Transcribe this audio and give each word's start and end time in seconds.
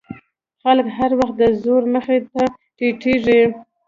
خلک 0.63 0.87
هر 0.97 1.11
وخت 1.19 1.35
د 1.41 1.43
زور 1.63 1.83
مخې 1.93 2.17
ته 2.31 2.43
ټیټېږي. 2.77 3.41